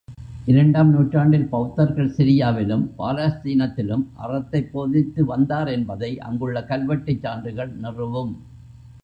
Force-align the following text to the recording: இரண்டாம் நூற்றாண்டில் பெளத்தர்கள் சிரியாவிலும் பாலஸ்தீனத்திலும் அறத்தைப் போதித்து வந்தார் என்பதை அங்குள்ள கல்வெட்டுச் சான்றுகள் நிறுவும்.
இரண்டாம் 0.45 0.91
நூற்றாண்டில் 0.91 1.49
பெளத்தர்கள் 1.51 2.09
சிரியாவிலும் 2.17 2.85
பாலஸ்தீனத்திலும் 2.97 4.05
அறத்தைப் 4.17 4.71
போதித்து 4.71 5.25
வந்தார் 5.25 5.67
என்பதை 5.67 6.19
அங்குள்ள 6.19 6.63
கல்வெட்டுச் 6.63 7.21
சான்றுகள் 7.21 7.71
நிறுவும். 7.77 8.33